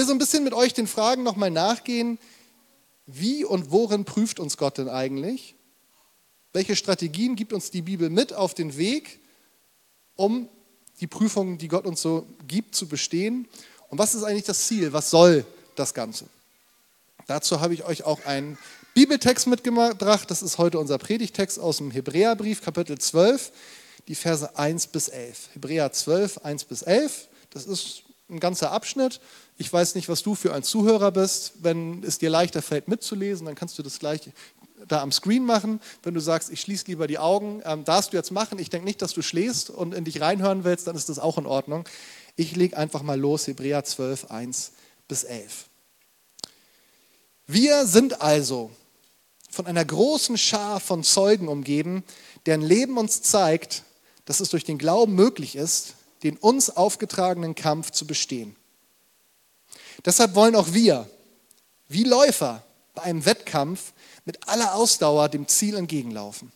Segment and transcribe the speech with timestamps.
[0.00, 2.18] will so ein bisschen mit euch den Fragen nochmal nachgehen,
[3.04, 5.54] wie und worin prüft uns Gott denn eigentlich?
[6.54, 9.20] Welche Strategien gibt uns die Bibel mit auf den Weg,
[10.16, 10.48] um
[11.00, 13.46] die Prüfungen, die Gott uns so gibt, zu bestehen?
[13.90, 14.94] Und was ist eigentlich das Ziel?
[14.94, 15.44] Was soll
[15.76, 16.24] das Ganze?
[17.26, 18.56] Dazu habe ich euch auch einen
[18.94, 20.30] Bibeltext mitgebracht.
[20.30, 23.52] Das ist heute unser Predigtext aus dem Hebräerbrief, Kapitel 12,
[24.08, 25.50] die Verse 1 bis 11.
[25.52, 27.28] Hebräer 12, 1 bis 11.
[27.50, 29.20] Das ist ein ganzer Abschnitt.
[29.60, 31.52] Ich weiß nicht, was du für ein Zuhörer bist.
[31.60, 34.22] Wenn es dir leichter fällt, mitzulesen, dann kannst du das gleich
[34.88, 35.82] da am Screen machen.
[36.02, 38.58] Wenn du sagst, ich schließe lieber die Augen, ähm, darfst du jetzt machen.
[38.58, 41.36] Ich denke nicht, dass du schläfst und in dich reinhören willst, dann ist das auch
[41.36, 41.86] in Ordnung.
[42.36, 44.72] Ich lege einfach mal los, Hebräer 12, 1
[45.08, 45.66] bis 11.
[47.46, 48.70] Wir sind also
[49.50, 52.02] von einer großen Schar von Zeugen umgeben,
[52.46, 53.82] deren Leben uns zeigt,
[54.24, 58.56] dass es durch den Glauben möglich ist, den uns aufgetragenen Kampf zu bestehen.
[60.04, 61.08] Deshalb wollen auch wir,
[61.88, 62.62] wie Läufer
[62.94, 63.92] bei einem Wettkampf,
[64.24, 66.52] mit aller Ausdauer dem Ziel entgegenlaufen.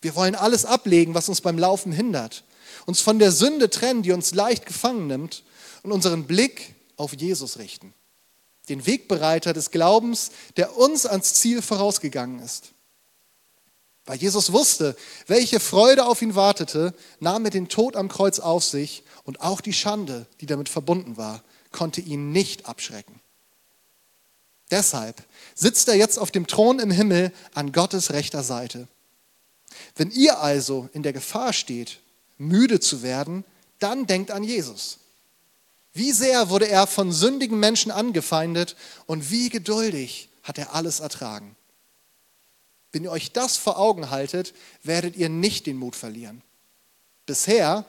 [0.00, 2.44] Wir wollen alles ablegen, was uns beim Laufen hindert,
[2.86, 5.44] uns von der Sünde trennen, die uns leicht gefangen nimmt
[5.82, 7.92] und unseren Blick auf Jesus richten
[8.70, 12.70] den Wegbereiter des Glaubens, der uns ans Ziel vorausgegangen ist.
[14.06, 18.64] Weil Jesus wusste, welche Freude auf ihn wartete, nahm er den Tod am Kreuz auf
[18.64, 21.42] sich und auch die Schande, die damit verbunden war,
[21.72, 23.20] konnte ihn nicht abschrecken.
[24.70, 25.22] Deshalb
[25.54, 28.86] sitzt er jetzt auf dem Thron im Himmel an Gottes rechter Seite.
[29.96, 32.00] Wenn ihr also in der Gefahr steht,
[32.38, 33.44] müde zu werden,
[33.78, 35.00] dann denkt an Jesus
[35.92, 38.76] wie sehr wurde er von sündigen Menschen angefeindet
[39.06, 41.56] und wie geduldig hat er alles ertragen.
[42.92, 46.42] Wenn ihr euch das vor Augen haltet, werdet ihr nicht den Mut verlieren.
[47.26, 47.84] Bisher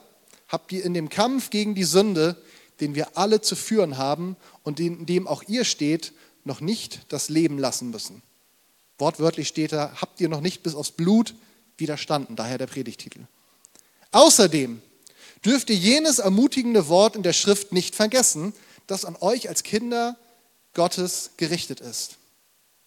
[0.48, 2.42] habt ihr in dem Kampf gegen die Sünde,
[2.82, 7.30] den wir alle zu führen haben und in dem auch ihr steht, noch nicht das
[7.30, 8.22] Leben lassen müssen.
[8.98, 11.34] Wortwörtlich steht da, habt ihr noch nicht bis aufs Blut
[11.78, 13.22] widerstanden, daher der Predigtitel.
[14.12, 14.82] Außerdem
[15.46, 18.54] dürft ihr jenes ermutigende Wort in der Schrift nicht vergessen,
[18.88, 20.18] das an euch als Kinder
[20.74, 22.18] Gottes gerichtet ist.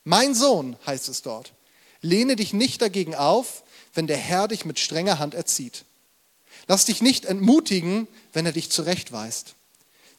[0.04, 1.52] Mein Sohn, heißt es dort,
[2.00, 3.62] lehne dich nicht dagegen auf,
[3.94, 5.84] wenn der Herr dich mit strenger Hand erzieht.
[6.66, 9.54] Lass dich nicht entmutigen, wenn er dich zurechtweist.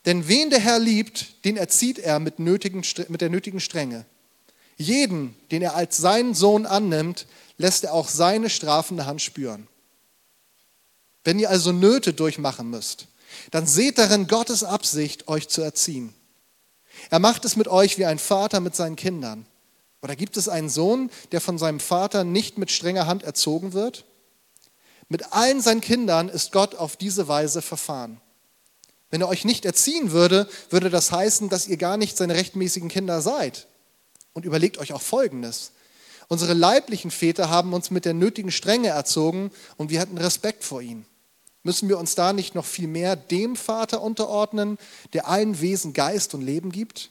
[0.06, 4.06] Denn wen der Herr liebt, den erzieht er mit, nötigen, mit der nötigen Strenge.
[4.78, 7.28] Jeden, den er als seinen Sohn annimmt,
[7.58, 9.68] lässt er auch seine strafende Hand spüren.
[11.24, 13.08] Wenn ihr also Nöte durchmachen müsst,
[13.52, 16.14] dann seht darin Gottes Absicht, euch zu erziehen.
[17.10, 19.46] Er macht es mit euch wie ein Vater mit seinen Kindern.
[20.02, 24.06] Oder gibt es einen Sohn, der von seinem Vater nicht mit strenger Hand erzogen wird?
[25.10, 28.22] Mit allen seinen Kindern ist Gott auf diese Weise verfahren.
[29.10, 32.90] Wenn er euch nicht erziehen würde, würde das heißen, dass ihr gar nicht seine rechtmäßigen
[32.90, 33.68] Kinder seid.
[34.34, 35.72] Und überlegt euch auch Folgendes.
[36.28, 40.82] Unsere leiblichen Väter haben uns mit der nötigen Strenge erzogen und wir hatten Respekt vor
[40.82, 41.06] ihnen.
[41.64, 44.78] Müssen wir uns da nicht noch viel mehr dem Vater unterordnen,
[45.14, 47.10] der allen Wesen Geist und Leben gibt?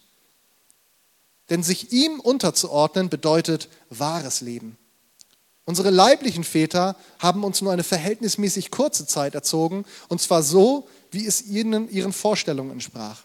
[1.51, 4.79] Denn sich ihm unterzuordnen bedeutet wahres Leben.
[5.67, 11.27] Unsere leiblichen Väter haben uns nur eine verhältnismäßig kurze Zeit erzogen, und zwar so, wie
[11.27, 13.23] es ihnen ihren Vorstellungen entsprach.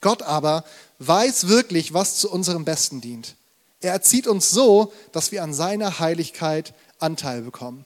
[0.00, 0.64] Gott aber
[0.98, 3.36] weiß wirklich, was zu unserem Besten dient.
[3.80, 7.84] Er erzieht uns so, dass wir an seiner Heiligkeit Anteil bekommen.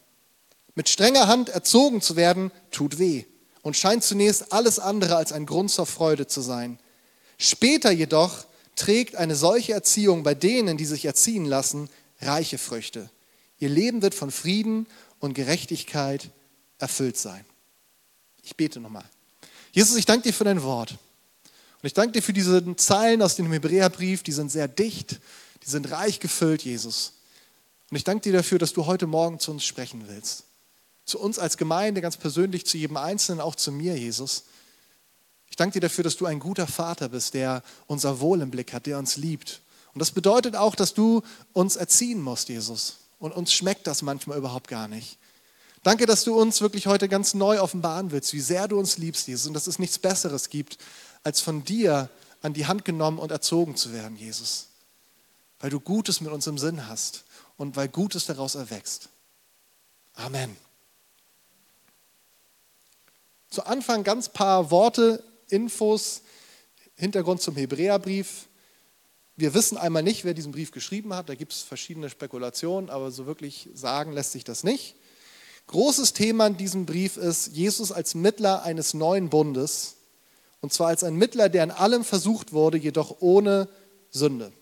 [0.75, 3.25] Mit strenger Hand erzogen zu werden, tut weh
[3.63, 6.79] und scheint zunächst alles andere als ein Grund zur Freude zu sein.
[7.39, 8.45] Später jedoch
[8.77, 11.89] trägt eine solche Erziehung bei denen, die sich erziehen lassen,
[12.21, 13.11] reiche Früchte.
[13.59, 14.87] Ihr Leben wird von Frieden
[15.19, 16.31] und Gerechtigkeit
[16.79, 17.45] erfüllt sein.
[18.47, 19.05] Ich bete nochmal.
[19.73, 20.93] Jesus, ich danke dir für dein Wort.
[20.93, 25.21] Und ich danke dir für diese Zeilen aus dem Hebräerbrief, die sind sehr dicht,
[25.63, 27.13] die sind reich gefüllt, Jesus.
[27.91, 30.47] Und ich danke dir dafür, dass du heute Morgen zu uns sprechen willst
[31.07, 34.43] zu uns als Gemeinde, ganz persönlich zu jedem Einzelnen, auch zu mir, Jesus.
[35.49, 38.73] Ich danke dir dafür, dass du ein guter Vater bist, der unser Wohl im Blick
[38.73, 39.63] hat, der uns liebt.
[39.95, 41.23] Und das bedeutet auch, dass du
[41.53, 42.97] uns erziehen musst, Jesus.
[43.19, 45.17] Und uns schmeckt das manchmal überhaupt gar nicht.
[45.87, 49.29] Danke, dass du uns wirklich heute ganz neu offenbaren willst, wie sehr du uns liebst,
[49.29, 50.79] Jesus, und dass es nichts Besseres gibt,
[51.23, 52.11] als von dir
[52.43, 54.67] an die Hand genommen und erzogen zu werden, Jesus.
[55.61, 57.23] Weil du Gutes mit uns im Sinn hast
[57.57, 59.11] und weil Gutes daraus erwächst.
[60.15, 60.57] Amen.
[63.49, 66.23] Zu Anfang ganz paar Worte, Infos,
[66.97, 68.49] Hintergrund zum Hebräerbrief.
[69.37, 71.29] Wir wissen einmal nicht, wer diesen Brief geschrieben hat.
[71.29, 74.97] Da gibt es verschiedene Spekulationen, aber so wirklich sagen lässt sich das nicht.
[75.69, 79.97] Großes Thema in diesem Brief ist Jesus als Mittler eines neuen Bundes
[80.61, 83.69] Und zwar als ein Mittler, der in allem versucht wurde, jedoch ohne
[84.11, 84.53] Sünde.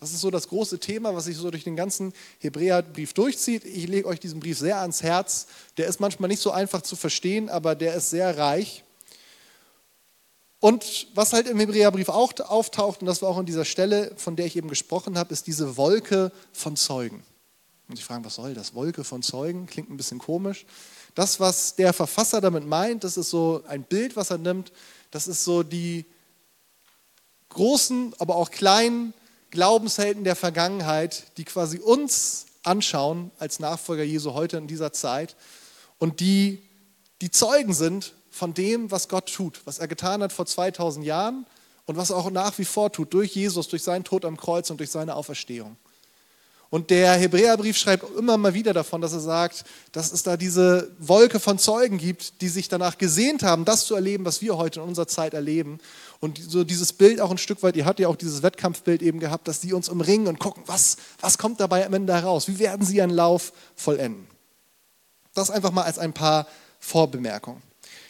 [0.00, 3.64] Das ist so das große Thema, was sich so durch den ganzen Hebräerbrief durchzieht.
[3.64, 5.46] Ich lege euch diesen Brief sehr ans Herz.
[5.76, 8.84] Der ist manchmal nicht so einfach zu verstehen, aber der ist sehr reich.
[10.60, 14.36] Und was halt im Hebräerbrief auch auftaucht, und das war auch an dieser Stelle, von
[14.36, 17.22] der ich eben gesprochen habe, ist diese Wolke von Zeugen.
[17.88, 18.74] Und ich frage, was soll das?
[18.74, 19.66] Wolke von Zeugen?
[19.66, 20.66] Klingt ein bisschen komisch.
[21.14, 24.72] Das, was der Verfasser damit meint, das ist so ein Bild, was er nimmt.
[25.10, 26.04] Das ist so die
[27.48, 29.14] großen, aber auch kleinen
[29.50, 35.36] Glaubenshelden der Vergangenheit, die quasi uns anschauen als Nachfolger Jesu heute in dieser Zeit
[35.98, 36.62] und die
[37.20, 41.46] die Zeugen sind von dem, was Gott tut, was er getan hat vor 2000 Jahren
[41.86, 44.70] und was er auch nach wie vor tut, durch Jesus, durch seinen Tod am Kreuz
[44.70, 45.76] und durch seine Auferstehung.
[46.70, 50.90] Und der Hebräerbrief schreibt immer mal wieder davon, dass er sagt, dass es da diese
[50.98, 54.80] Wolke von Zeugen gibt, die sich danach gesehnt haben, das zu erleben, was wir heute
[54.80, 55.78] in unserer Zeit erleben.
[56.20, 59.18] Und so dieses Bild auch ein Stück weit, ihr hattet ja auch dieses Wettkampfbild eben
[59.18, 62.48] gehabt, dass die uns umringen und gucken, was, was kommt dabei am Ende heraus?
[62.48, 64.26] Wie werden sie ihren Lauf vollenden?
[65.32, 66.46] Das einfach mal als ein paar
[66.80, 67.62] Vorbemerkungen.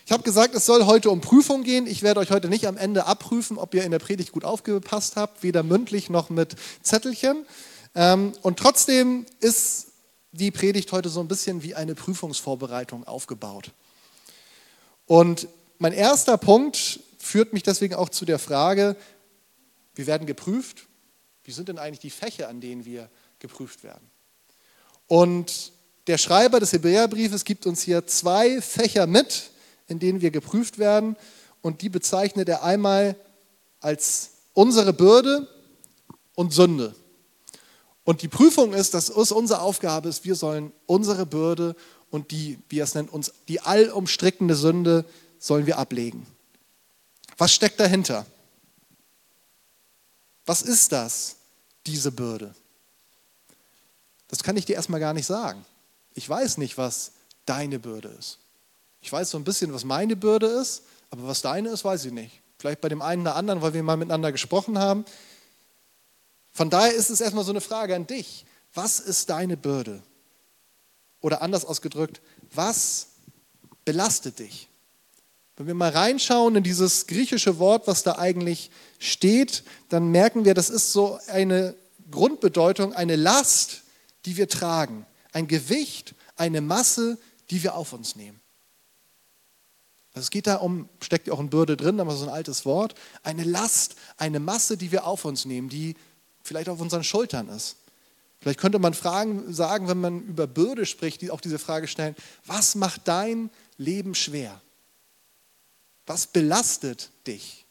[0.05, 1.87] Ich habe gesagt, es soll heute um Prüfung gehen.
[1.87, 5.17] Ich werde euch heute nicht am Ende abprüfen, ob ihr in der Predigt gut aufgepasst
[5.17, 7.45] habt, weder mündlich noch mit Zettelchen.
[7.94, 9.88] Ähm, und trotzdem ist
[10.32, 13.73] die Predigt heute so ein bisschen wie eine Prüfungsvorbereitung aufgebaut.
[15.06, 15.49] Und
[15.79, 18.96] mein erster Punkt führt mich deswegen auch zu der Frage,
[19.94, 20.87] wir werden geprüft.
[21.44, 24.11] Wie sind denn eigentlich die Fächer, an denen wir geprüft werden?
[25.06, 25.73] Und
[26.06, 29.50] der Schreiber des Hebräerbriefes gibt uns hier zwei Fächer mit,
[29.88, 31.17] in denen wir geprüft werden.
[31.62, 33.17] Und die bezeichnet er einmal
[33.81, 35.49] als unsere Bürde
[36.35, 36.94] und Sünde.
[38.09, 41.77] Und die Prüfung ist, dass es unsere Aufgabe ist, wir sollen unsere Bürde
[42.09, 45.05] und die, wie er es nennt, uns die allumstrickende Sünde
[45.39, 46.27] sollen wir ablegen.
[47.37, 48.25] Was steckt dahinter?
[50.47, 51.37] Was ist das,
[51.85, 52.55] diese Bürde?
[54.29, 55.63] Das kann ich dir erstmal gar nicht sagen.
[56.15, 57.13] Ich weiß nicht, was
[57.45, 58.39] deine Bürde ist.
[59.03, 62.13] Ich weiß so ein bisschen, was meine Bürde ist, aber was deine ist, weiß ich
[62.13, 62.41] nicht.
[62.59, 65.05] Vielleicht bei dem einen oder anderen, weil wir mal miteinander gesprochen haben.
[66.59, 68.45] Von daher ist es erstmal so eine Frage an dich.
[68.75, 70.03] Was ist deine Bürde?
[71.21, 72.21] Oder anders ausgedrückt,
[72.53, 73.11] was
[73.85, 74.69] belastet dich?
[75.57, 80.55] Wenn wir mal reinschauen in dieses griechische Wort, was da eigentlich steht, dann merken wir,
[80.55, 81.77] das ist so eine
[82.11, 83.83] Grundbedeutung, eine Last,
[84.25, 87.19] die wir tragen, ein Gewicht, eine Masse,
[87.51, 88.41] die wir auf uns nehmen.
[90.13, 92.65] Also es geht da um, steckt ja auch in Bürde drin, aber so ein altes
[92.65, 95.95] Wort, eine Last, eine Masse, die wir auf uns nehmen, die
[96.43, 97.76] vielleicht auf unseren Schultern ist.
[98.40, 102.14] Vielleicht könnte man fragen, sagen, wenn man über Bürde spricht, die auch diese Frage stellen,
[102.46, 104.61] was macht dein Leben schwer?
[106.06, 107.67] Was belastet dich?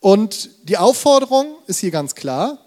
[0.00, 2.58] Und die Aufforderung ist hier ganz klar,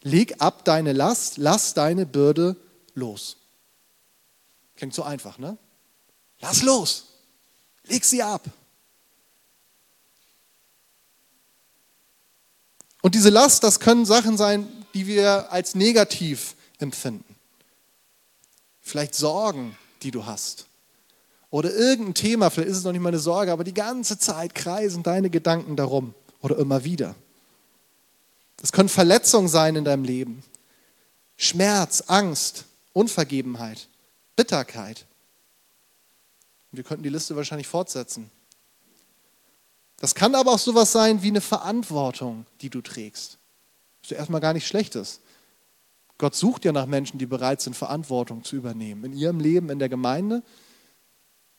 [0.00, 2.56] leg ab deine Last, lass deine Bürde
[2.94, 3.36] los.
[4.76, 5.58] Klingt so einfach, ne?
[6.40, 7.08] Lass los.
[7.84, 8.48] Leg sie ab.
[13.02, 17.36] Und diese Last, das können Sachen sein, die wir als negativ empfinden.
[18.80, 20.66] Vielleicht Sorgen, die du hast.
[21.50, 24.54] Oder irgendein Thema, vielleicht ist es noch nicht mal eine Sorge, aber die ganze Zeit
[24.54, 27.14] kreisen deine Gedanken darum oder immer wieder.
[28.58, 30.42] Das können Verletzungen sein in deinem Leben.
[31.36, 33.88] Schmerz, Angst, Unvergebenheit.
[34.36, 35.06] Bitterkeit.
[36.72, 38.30] Wir könnten die Liste wahrscheinlich fortsetzen.
[39.98, 43.38] Das kann aber auch sowas sein wie eine Verantwortung, die du trägst.
[44.02, 45.20] Was ja erstmal gar nicht schlecht ist.
[46.18, 49.04] Gott sucht ja nach Menschen, die bereit sind, Verantwortung zu übernehmen.
[49.04, 50.42] In ihrem Leben, in der Gemeinde.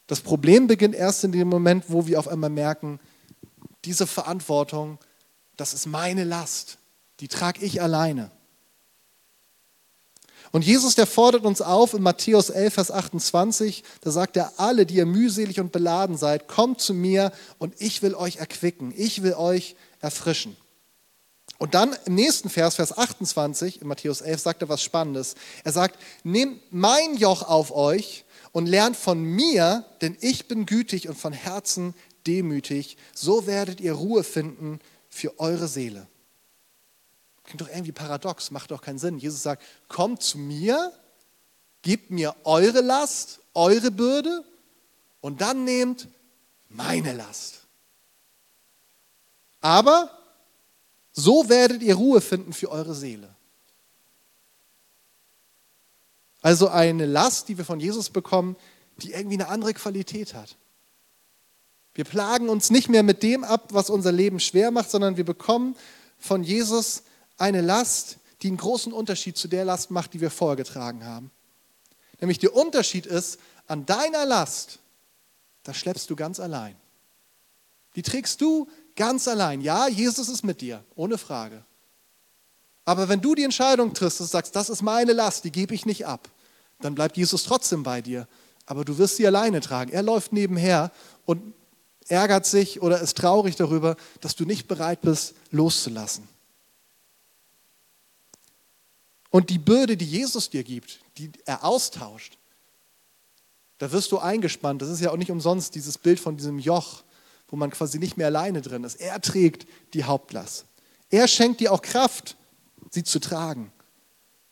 [0.07, 2.99] Das Problem beginnt erst in dem Moment, wo wir auf einmal merken,
[3.85, 4.97] diese Verantwortung,
[5.55, 6.77] das ist meine Last.
[7.19, 8.31] Die trage ich alleine.
[10.51, 14.85] Und Jesus, der fordert uns auf in Matthäus 11, Vers 28, da sagt er, alle,
[14.85, 19.21] die ihr mühselig und beladen seid, kommt zu mir und ich will euch erquicken, ich
[19.21, 20.57] will euch erfrischen.
[21.59, 25.35] Und dann im nächsten Vers, Vers 28, in Matthäus 11, sagt er was Spannendes.
[25.63, 31.09] Er sagt, nehmt mein Joch auf euch und lernt von mir, denn ich bin gütig
[31.09, 31.93] und von Herzen
[32.25, 34.79] demütig, so werdet ihr Ruhe finden
[35.09, 36.07] für eure Seele.
[37.49, 39.17] Klingt doch irgendwie paradox, macht doch keinen Sinn.
[39.17, 40.93] Jesus sagt, kommt zu mir,
[41.81, 44.45] gebt mir eure Last, eure Bürde
[45.19, 46.07] und dann nehmt
[46.69, 47.61] meine Last.
[49.61, 50.15] Aber
[51.11, 53.35] so werdet ihr Ruhe finden für eure Seele.
[56.43, 58.57] Also eine Last, die wir von Jesus bekommen,
[58.97, 60.55] die irgendwie eine andere Qualität hat.
[61.95, 65.25] Wir plagen uns nicht mehr mit dem ab, was unser Leben schwer macht, sondern wir
[65.25, 65.75] bekommen
[66.19, 67.01] von Jesus
[67.39, 71.31] eine Last, die einen großen Unterschied zu der Last macht, die wir vorher getragen haben.
[72.19, 74.79] Nämlich der Unterschied ist, an deiner Last,
[75.63, 76.75] da schleppst du ganz allein.
[77.95, 79.61] Die trägst du ganz allein.
[79.61, 81.63] Ja, Jesus ist mit dir, ohne Frage.
[82.85, 85.85] Aber wenn du die Entscheidung triffst und sagst, das ist meine Last, die gebe ich
[85.85, 86.29] nicht ab,
[86.81, 88.27] dann bleibt Jesus trotzdem bei dir.
[88.65, 89.91] Aber du wirst sie alleine tragen.
[89.91, 90.91] Er läuft nebenher
[91.25, 91.53] und
[92.07, 96.27] ärgert sich oder ist traurig darüber, dass du nicht bereit bist, loszulassen.
[99.29, 102.37] Und die Bürde, die Jesus dir gibt, die er austauscht,
[103.77, 104.81] da wirst du eingespannt.
[104.81, 107.03] Das ist ja auch nicht umsonst dieses Bild von diesem Joch,
[107.47, 108.99] wo man quasi nicht mehr alleine drin ist.
[108.99, 110.65] Er trägt die Hauptlast.
[111.09, 112.35] Er schenkt dir auch Kraft,
[112.91, 113.71] sie zu tragen.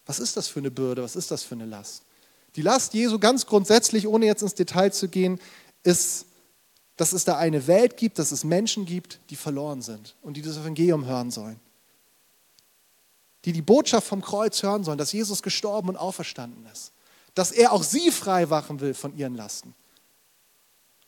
[0.05, 1.03] Was ist das für eine Bürde?
[1.03, 2.03] Was ist das für eine Last?
[2.55, 5.39] Die Last Jesu ganz grundsätzlich, ohne jetzt ins Detail zu gehen,
[5.83, 6.25] ist,
[6.95, 10.41] dass es da eine Welt gibt, dass es Menschen gibt, die verloren sind und die
[10.41, 11.59] das Evangelium hören sollen
[13.47, 16.91] die die Botschaft vom Kreuz hören sollen, dass Jesus gestorben und auferstanden ist,
[17.33, 19.73] dass er auch sie frei machen will von ihren Lasten.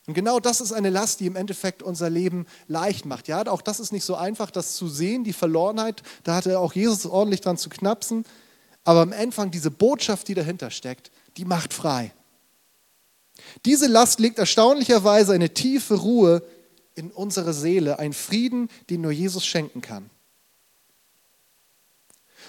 [0.06, 3.28] Und genau das ist eine Last, die im Endeffekt unser Leben leicht macht.
[3.28, 6.02] Ja, auch das ist nicht so einfach, das zu sehen, die Verlorenheit.
[6.24, 8.24] Da hatte auch Jesus ordentlich dran zu knapsen.
[8.84, 12.10] Aber am Anfang diese Botschaft, die dahinter steckt, die macht frei.
[13.66, 16.42] Diese Last legt erstaunlicherweise eine tiefe Ruhe
[16.94, 20.08] in unsere Seele, einen Frieden, den nur Jesus schenken kann.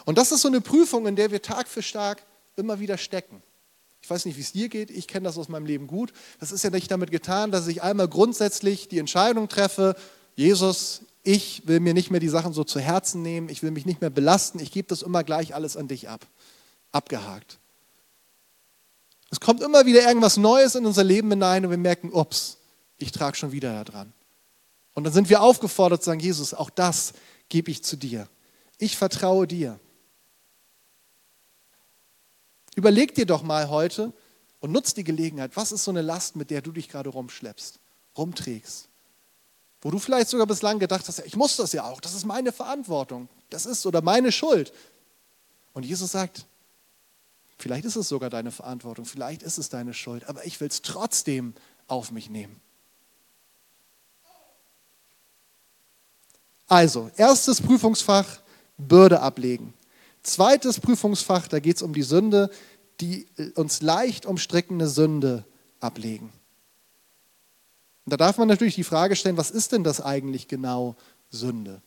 [0.06, 2.24] Und das ist so eine Prüfung, in der wir Tag für Tag
[2.56, 3.42] immer wieder stecken.
[4.02, 6.12] Ich weiß nicht, wie es dir geht, ich kenne das aus meinem Leben gut.
[6.40, 9.96] Das ist ja nicht damit getan, dass ich einmal grundsätzlich die Entscheidung treffe,
[10.36, 13.86] Jesus, ich will mir nicht mehr die Sachen so zu Herzen nehmen, ich will mich
[13.86, 16.26] nicht mehr belasten, ich gebe das immer gleich alles an dich ab.
[16.92, 17.60] Abgehakt.
[19.30, 22.58] Es kommt immer wieder irgendwas Neues in unser Leben hinein und wir merken, ups,
[22.98, 24.14] ich trage schon wieder da dran.
[24.94, 27.14] Und dann sind wir aufgefordert zu sagen, Jesus, auch das
[27.50, 28.28] gebe ich zu dir.
[28.78, 29.80] Ich vertraue dir.
[32.82, 34.12] Überleg dir doch mal heute
[34.60, 37.78] und nutz die Gelegenheit, was ist so eine Last, mit der du dich gerade rumschleppst,
[38.18, 38.90] rumträgst?
[39.82, 42.52] Wo du vielleicht sogar bislang gedacht hast, ich muss das ja auch, das ist meine
[42.52, 44.74] Verantwortung, das ist oder meine Schuld.
[45.74, 46.48] Und Jesus sagt,
[47.60, 50.82] vielleicht ist es sogar deine Verantwortung, vielleicht ist es deine Schuld, aber ich will es
[50.82, 51.54] trotzdem
[51.86, 52.60] auf mich nehmen.
[56.68, 58.42] Also, erstes Prüfungsfach,
[58.80, 59.76] Bürde ablegen.
[60.24, 62.52] Zweites Prüfungsfach, da geht es um die Sünde,
[63.02, 65.44] die äh, uns leicht umstrickende Sünde
[65.80, 66.32] ablegen.
[68.06, 70.96] Und da darf man natürlich die Frage stellen, was ist denn das eigentlich genau
[71.30, 71.82] Sünde?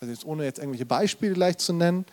[0.00, 2.04] Also jetzt ohne jetzt irgendwelche Beispiele gleich zu nennen.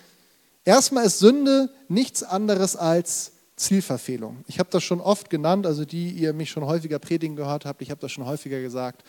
[0.63, 4.44] Erstmal ist Sünde nichts anderes als Zielverfehlung.
[4.48, 7.82] Ich habe das schon oft genannt, also die ihr mich schon häufiger predigen gehört habt,
[7.82, 9.03] ich habe das schon häufiger gesagt.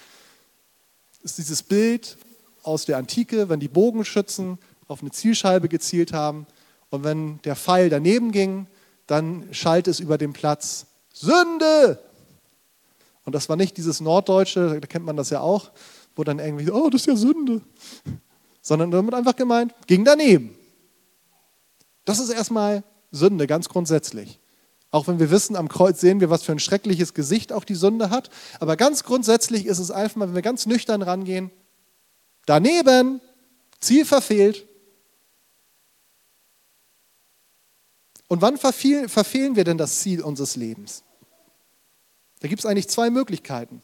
[1.23, 2.17] ist dieses Bild
[2.63, 6.47] aus der Antike, wenn die Bogenschützen auf eine Zielscheibe gezielt haben
[6.93, 8.67] und wenn der Pfeil daneben ging,
[9.07, 11.99] dann schallt es über den Platz Sünde.
[13.25, 15.71] Und das war nicht dieses Norddeutsche, da kennt man das ja auch,
[16.15, 17.63] wo dann irgendwie, oh, das ist ja Sünde.
[18.61, 20.55] Sondern damit einfach gemeint, ging daneben.
[22.05, 24.39] Das ist erstmal Sünde, ganz grundsätzlich.
[24.91, 27.75] Auch wenn wir wissen, am Kreuz sehen wir, was für ein schreckliches Gesicht auch die
[27.75, 28.29] Sünde hat.
[28.61, 31.51] Aber ganz grundsätzlich ist es einfach mal, wenn wir ganz nüchtern rangehen,
[32.45, 33.23] daneben,
[33.81, 34.67] Ziel verfehlt,
[38.33, 41.05] Und wann verfehlen wir denn das Ziel unseres Lebens?
[42.41, 43.83] Da gibt es eigentlich zwei Möglichkeiten.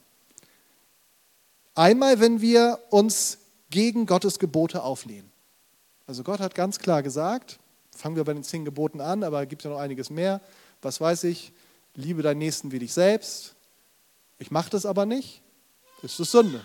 [1.74, 5.30] Einmal, wenn wir uns gegen Gottes Gebote auflehnen.
[6.06, 7.58] Also Gott hat ganz klar gesagt,
[7.94, 10.40] fangen wir bei den zehn Geboten an, aber es gibt ja noch einiges mehr.
[10.80, 11.52] Was weiß ich,
[11.94, 13.54] liebe deinen Nächsten wie dich selbst.
[14.38, 15.42] Ich mache das aber nicht,
[16.00, 16.64] ist das Sünde.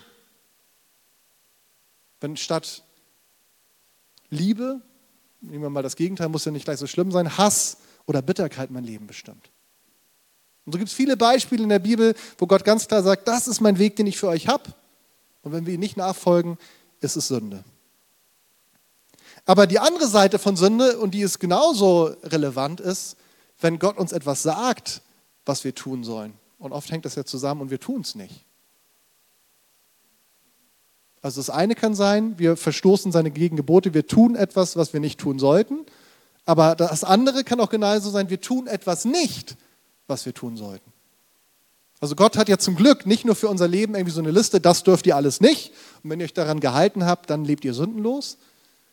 [2.18, 2.82] Wenn statt
[4.30, 4.80] Liebe
[5.48, 8.70] nehmen wir mal das Gegenteil, muss ja nicht gleich so schlimm sein, Hass oder Bitterkeit
[8.70, 9.50] mein Leben bestimmt.
[10.64, 13.48] Und so gibt es viele Beispiele in der Bibel, wo Gott ganz klar sagt, das
[13.48, 14.72] ist mein Weg, den ich für euch habe.
[15.42, 16.56] Und wenn wir ihn nicht nachfolgen,
[17.00, 17.64] ist es Sünde.
[19.44, 23.16] Aber die andere Seite von Sünde, und die ist genauso relevant, ist,
[23.60, 25.02] wenn Gott uns etwas sagt,
[25.44, 26.34] was wir tun sollen.
[26.58, 28.43] Und oft hängt das ja zusammen und wir tun es nicht.
[31.24, 35.18] Also das eine kann sein, wir verstoßen seine Gegengebote, wir tun etwas, was wir nicht
[35.18, 35.86] tun sollten.
[36.44, 39.56] Aber das andere kann auch genauso sein, wir tun etwas nicht,
[40.06, 40.92] was wir tun sollten.
[41.98, 44.60] Also Gott hat ja zum Glück nicht nur für unser Leben irgendwie so eine Liste,
[44.60, 45.72] das dürft ihr alles nicht.
[46.02, 48.36] Und wenn ihr euch daran gehalten habt, dann lebt ihr sündenlos.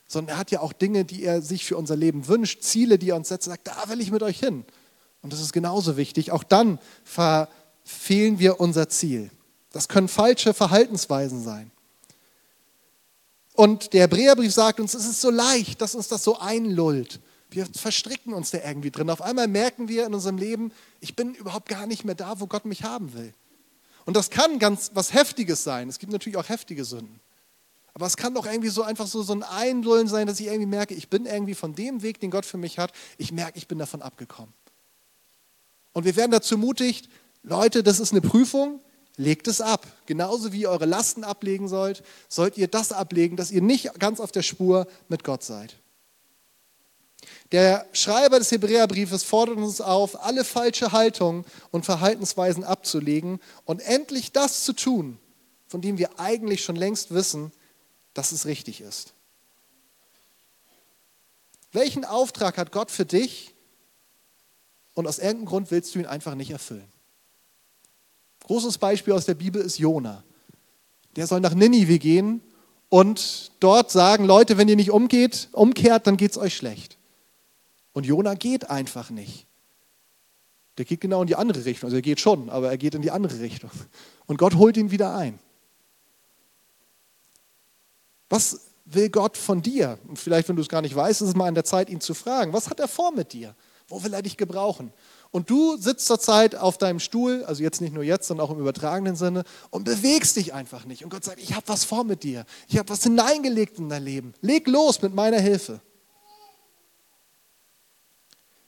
[0.08, 3.10] Sondern er hat ja auch Dinge, die er sich für unser Leben wünscht, Ziele, die
[3.10, 4.64] er uns setzt, sagt, da will ich mit euch hin.
[5.22, 6.32] Und das ist genauso wichtig.
[6.32, 9.32] Auch dann verfehlen wir unser Ziel.
[9.74, 11.72] Das können falsche Verhaltensweisen sein.
[13.54, 17.20] Und der Hebräerbrief sagt uns, es ist so leicht, dass uns das so einlullt.
[17.50, 19.10] Wir verstricken uns da irgendwie drin.
[19.10, 22.48] Auf einmal merken wir in unserem Leben, ich bin überhaupt gar nicht mehr da, wo
[22.48, 23.34] Gott mich haben will.
[24.06, 25.90] Und das kann ganz was Heftiges sein.
[25.90, 27.20] Es gibt natürlich auch heftige Sünden.
[27.94, 30.66] Aber es kann doch irgendwie so einfach so, so ein Einlullen sein, dass ich irgendwie
[30.66, 33.68] merke, ich bin irgendwie von dem Weg, den Gott für mich hat, ich merke, ich
[33.68, 34.54] bin davon abgekommen.
[35.92, 37.10] Und wir werden dazu mutigt,
[37.44, 38.80] Leute, das ist eine Prüfung,
[39.18, 39.86] legt es ab.
[40.06, 44.20] Genauso wie ihr eure Lasten ablegen sollt, sollt ihr das ablegen, dass ihr nicht ganz
[44.20, 45.78] auf der Spur mit Gott seid.
[47.52, 54.32] Der Schreiber des Hebräerbriefes fordert uns auf, alle falsche Haltungen und Verhaltensweisen abzulegen und endlich
[54.32, 55.20] das zu tun,
[55.68, 57.52] von dem wir eigentlich schon längst wissen,
[58.14, 59.14] dass es richtig ist.
[61.74, 63.54] Welchen Auftrag hat Gott für dich
[64.94, 66.88] und aus irgendeinem Grund willst du ihn einfach nicht erfüllen?
[68.52, 70.26] Großes Beispiel aus der Bibel ist Jona.
[71.16, 72.42] Der soll nach Ninive gehen
[72.90, 76.98] und dort sagen, Leute, wenn ihr nicht umgeht, umkehrt, dann geht es euch schlecht.
[77.94, 79.48] Und Jona geht einfach nicht.
[80.78, 81.88] Der geht genau in die andere Richtung.
[81.88, 83.72] Also er geht schon, aber er geht in die andere Richtung.
[84.26, 85.40] Und Gott holt ihn wieder ein.
[88.28, 89.98] Was will Gott von dir?
[90.10, 92.02] Und vielleicht, wenn du es gar nicht weißt, ist es mal an der Zeit, ihn
[92.02, 92.52] zu fragen.
[92.52, 93.56] Was hat er vor mit dir?
[93.88, 94.92] Wo will er dich gebrauchen?
[95.32, 98.60] Und du sitzt zurzeit auf deinem Stuhl, also jetzt nicht nur jetzt, sondern auch im
[98.60, 101.06] übertragenen Sinne, und bewegst dich einfach nicht.
[101.06, 102.46] Und Gott sagt, ich habe was vor mit dir.
[102.68, 104.34] Ich habe was hineingelegt in dein Leben.
[104.42, 105.80] Leg los mit meiner Hilfe.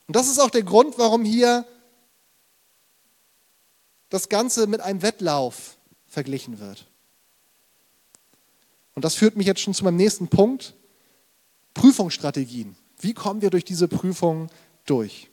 [0.08, 1.66] Und das ist auch der Grund, warum hier
[4.10, 5.78] das Ganze mit einem Wettlauf
[6.08, 6.88] verglichen wird.
[8.96, 10.76] Und das führt mich jetzt schon zu meinem nächsten Punkt.
[11.74, 12.78] Prüfungsstrategien.
[13.00, 14.50] Wie kommen wir durch diese Prüfung
[14.86, 15.30] durch?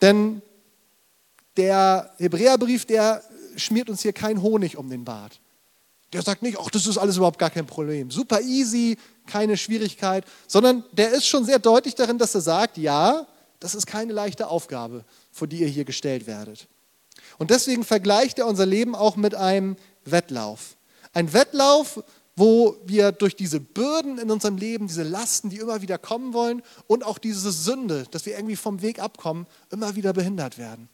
[0.00, 0.42] Denn
[1.56, 3.22] der Hebräerbrief, der
[3.56, 5.40] schmiert uns hier kein Honig um den Bart.
[6.12, 8.10] Der sagt nicht, ach, das ist alles überhaupt gar kein Problem.
[8.10, 8.96] Super easy,
[9.26, 13.26] keine Schwierigkeit, sondern der ist schon sehr deutlich darin, dass er sagt, ja,
[13.60, 16.66] das ist keine leichte Aufgabe, vor die ihr hier gestellt werdet.
[17.38, 20.76] Und deswegen vergleicht er unser Leben auch mit einem Wettlauf.
[21.12, 22.02] Ein Wettlauf,
[22.40, 26.62] wo wir durch diese Bürden in unserem Leben, diese Lasten, die immer wieder kommen wollen
[26.86, 30.88] und auch diese Sünde, dass wir irgendwie vom Weg abkommen, immer wieder behindert werden.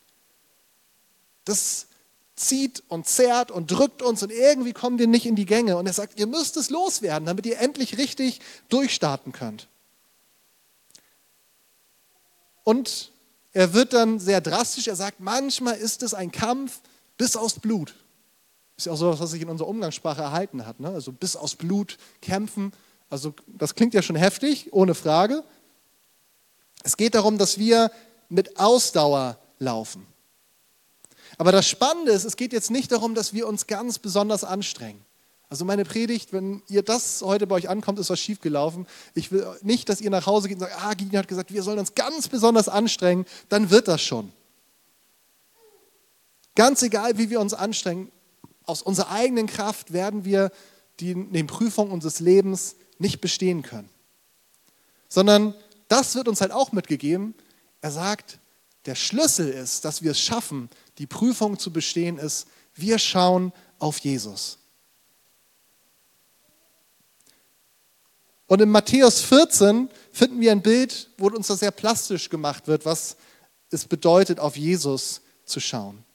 [1.44, 1.87] Das
[2.35, 5.76] zieht und zerrt und drückt uns und irgendwie kommen wir nicht in die Gänge.
[5.76, 9.68] Und er sagt, ihr müsst es loswerden, damit ihr endlich richtig durchstarten könnt.
[12.64, 13.12] Und
[13.52, 16.80] er wird dann sehr drastisch, er sagt, manchmal ist es ein Kampf
[17.16, 17.94] bis aus Blut.
[18.76, 20.80] Ist ja auch so, was sich in unserer Umgangssprache erhalten hat.
[20.80, 20.88] Ne?
[20.88, 22.72] Also bis aus Blut kämpfen.
[23.08, 25.44] Also das klingt ja schon heftig, ohne Frage.
[26.82, 27.90] Es geht darum, dass wir
[28.28, 30.06] mit Ausdauer laufen.
[31.38, 35.04] Aber das Spannende ist, es geht jetzt nicht darum, dass wir uns ganz besonders anstrengen.
[35.48, 38.86] Also meine Predigt, wenn ihr das heute bei euch ankommt, ist was schiefgelaufen.
[39.14, 41.62] Ich will nicht, dass ihr nach Hause geht und sagt, ah, Gini hat gesagt, wir
[41.62, 44.32] sollen uns ganz besonders anstrengen, dann wird das schon.
[46.56, 48.10] Ganz egal, wie wir uns anstrengen,
[48.66, 50.50] aus unserer eigenen Kraft werden wir
[51.00, 53.88] die, den Prüfungen unseres Lebens nicht bestehen können.
[55.09, 55.55] Sondern
[55.88, 57.35] das wird uns halt auch mitgegeben.
[57.81, 58.38] Er sagt,
[58.87, 63.98] der Schlüssel ist, dass wir es schaffen, die Prüfung zu bestehen, ist, wir schauen auf
[63.98, 64.59] Jesus.
[68.46, 72.85] Und in Matthäus 14 finden wir ein Bild, wo uns das sehr plastisch gemacht wird,
[72.85, 73.16] was
[73.70, 76.06] es bedeutet, auf Jesus zu schauen.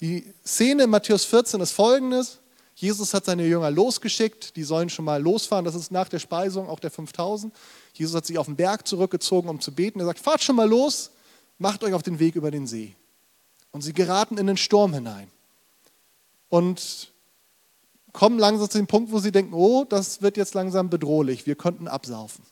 [0.00, 2.38] Die Szene in Matthäus 14 ist folgendes.
[2.74, 5.64] Jesus hat seine Jünger losgeschickt, die sollen schon mal losfahren.
[5.64, 7.52] Das ist nach der Speisung auch der 5000.
[7.92, 9.98] Jesus hat sich auf den Berg zurückgezogen, um zu beten.
[9.98, 11.10] Er sagt, fahrt schon mal los,
[11.58, 12.94] macht euch auf den Weg über den See.
[13.72, 15.28] Und sie geraten in den Sturm hinein.
[16.48, 17.12] Und
[18.12, 21.56] kommen langsam zu dem Punkt, wo sie denken, oh, das wird jetzt langsam bedrohlich, wir
[21.56, 22.44] könnten absaufen.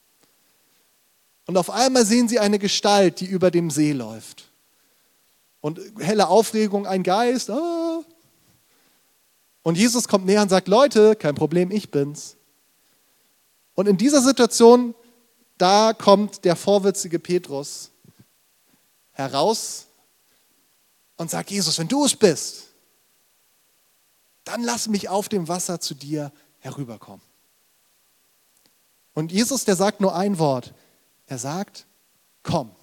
[1.47, 4.49] Und auf einmal sehen sie eine Gestalt, die über dem See läuft.
[5.61, 7.51] Und helle Aufregung, ein Geist.
[7.51, 8.03] Ah.
[9.63, 12.37] Und Jesus kommt näher und sagt, Leute, kein Problem, ich bin's.
[13.75, 14.95] Und in dieser Situation,
[15.59, 17.91] da kommt der vorwitzige Petrus
[19.13, 19.87] heraus
[21.17, 22.69] und sagt, Jesus, wenn du es bist,
[24.45, 27.23] dann lass mich auf dem Wasser zu dir herüberkommen.
[29.15, 30.75] Und Jesus, der sagt nur ein Wort.
[31.27, 31.87] Er sagt,
[32.43, 32.76] komm.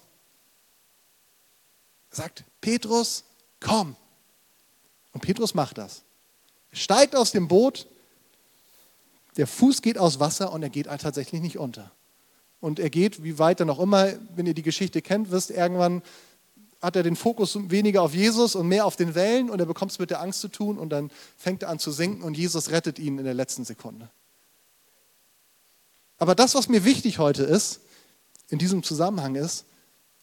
[2.14, 3.24] Er sagt, Petrus,
[3.58, 3.96] komm.
[5.12, 6.02] Und Petrus macht das.
[6.70, 7.88] Er steigt aus dem Boot,
[9.36, 11.90] der Fuß geht aus Wasser und er geht tatsächlich nicht unter.
[12.60, 16.02] und er geht, wie weit dann auch immer, wenn ihr die Geschichte kennt, wisst, irgendwann
[16.80, 19.90] hat er den Fokus weniger auf Jesus und mehr auf den Wellen und er bekommt
[19.90, 22.70] es mit der Angst zu tun und dann fängt er an zu sinken und Jesus
[22.70, 24.08] rettet ihn in der letzten Sekunde.
[26.16, 27.80] Aber das, was mir wichtig heute ist,
[28.50, 29.66] in diesem Zusammenhang ist,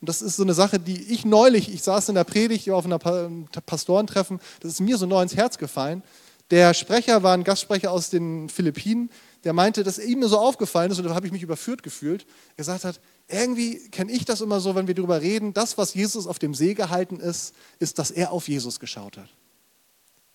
[0.02, 2.86] und das ist so eine Sache, die ich neulich, ich saß in der Predigt auf
[2.86, 6.02] einer Pastorentreffen, das ist mir so neu ins Herz gefallen.
[6.50, 9.12] Der Sprecher war ein Gastsprecher aus den Philippinen,
[9.44, 12.58] der meinte, dass ihm so aufgefallen ist, und da habe ich mich überführt gefühlt, er
[12.58, 16.26] gesagt hat, irgendwie kenne ich das immer so, wenn wir darüber reden, das, was Jesus
[16.26, 19.30] auf dem See gehalten ist, ist, dass er auf Jesus geschaut hat.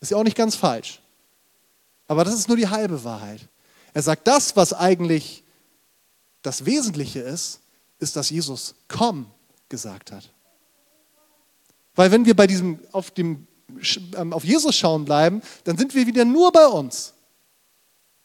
[0.01, 1.03] Ist ja auch nicht ganz falsch.
[2.07, 3.41] Aber das ist nur die halbe Wahrheit.
[3.93, 5.43] Er sagt, das, was eigentlich
[6.43, 7.61] das Wesentliche ist,
[7.99, 9.27] ist, dass Jesus komm
[9.69, 10.31] gesagt hat.
[11.95, 13.47] Weil wenn wir bei diesem auf, dem,
[14.17, 17.15] ähm, auf Jesus schauen bleiben, dann sind wir wieder nur bei uns.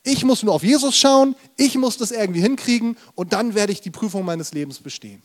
[0.04, 3.82] Ich muss nur auf Jesus schauen, ich muss das irgendwie hinkriegen und dann werde ich
[3.82, 5.22] die Prüfung meines Lebens bestehen.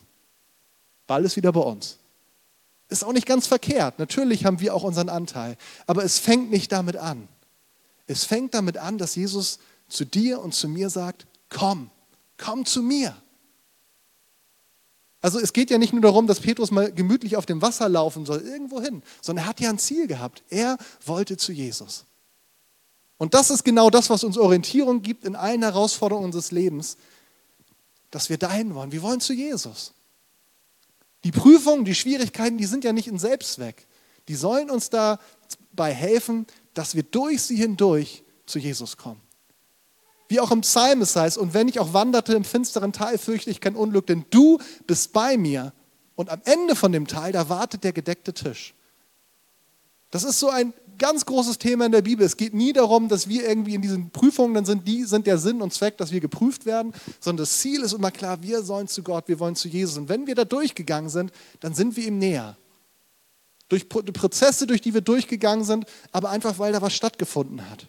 [1.07, 1.97] Ball ist wieder bei uns.
[2.89, 3.99] Ist auch nicht ganz verkehrt.
[3.99, 5.57] Natürlich haben wir auch unseren Anteil.
[5.87, 7.27] Aber es fängt nicht damit an.
[8.05, 11.89] Es fängt damit an, dass Jesus zu dir und zu mir sagt, komm,
[12.37, 13.15] komm zu mir.
[15.27, 18.25] Also es geht ja nicht nur darum, dass Petrus mal gemütlich auf dem Wasser laufen
[18.25, 20.41] soll, irgendwo hin, sondern er hat ja ein Ziel gehabt.
[20.49, 22.05] Er wollte zu Jesus.
[23.17, 26.95] Und das ist genau das, was uns Orientierung gibt in allen Herausforderungen unseres Lebens,
[28.09, 28.93] dass wir dahin wollen.
[28.93, 29.91] Wir wollen zu Jesus.
[31.25, 33.85] Die Prüfungen, die Schwierigkeiten, die sind ja nicht in Selbstzweck.
[34.29, 39.19] Die sollen uns dabei helfen, dass wir durch sie hindurch zu Jesus kommen.
[40.27, 43.49] Wie auch im Psalm es heißt, und wenn ich auch wanderte im finsteren Tal, fürchte
[43.49, 45.73] ich kein Unglück, denn du bist bei mir.
[46.15, 48.73] Und am Ende von dem Teil, da wartet der gedeckte Tisch.
[50.09, 52.25] Das ist so ein ganz großes Thema in der Bibel.
[52.25, 55.37] Es geht nie darum, dass wir irgendwie in diesen Prüfungen, dann sind die sind der
[55.37, 58.87] Sinn und Zweck, dass wir geprüft werden, sondern das Ziel ist immer klar, wir sollen
[58.87, 59.97] zu Gott, wir wollen zu Jesus.
[59.97, 62.57] Und wenn wir da durchgegangen sind, dann sind wir ihm näher.
[63.69, 67.87] Durch Prozesse, durch die wir durchgegangen sind, aber einfach, weil da was stattgefunden hat.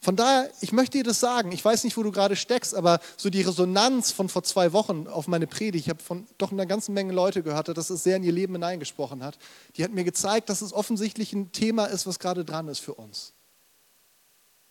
[0.00, 3.00] Von daher, ich möchte dir das sagen, ich weiß nicht, wo du gerade steckst, aber
[3.16, 6.66] so die Resonanz von vor zwei Wochen auf meine Predigt, ich habe von doch einer
[6.66, 9.38] ganzen Menge Leute gehört, dass es sehr in ihr Leben hineingesprochen hat.
[9.76, 12.94] Die hat mir gezeigt, dass es offensichtlich ein Thema ist, was gerade dran ist für
[12.94, 13.32] uns.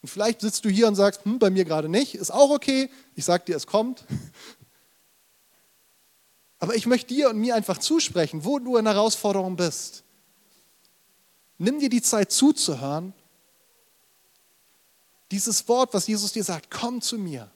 [0.02, 2.90] Und vielleicht sitzt du hier und sagst, hm, bei mir gerade nicht, ist auch okay.
[3.16, 4.06] Ich sage dir, es kommt.
[6.60, 10.04] Aber ich möchte dir und mir einfach zusprechen, wo du in Herausforderung bist.
[11.58, 13.14] Nimm dir die Zeit zuzuhören
[15.36, 17.52] dieses Wort, was Jesus dir sagt, komm zu mir.